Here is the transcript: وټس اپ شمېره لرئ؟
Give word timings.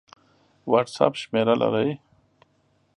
وټس 0.71 0.95
اپ 1.05 1.13
شمېره 1.21 1.55
لرئ؟ 1.61 1.89